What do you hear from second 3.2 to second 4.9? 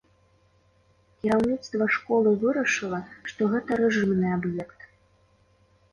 што гэта рэжымны аб'ект.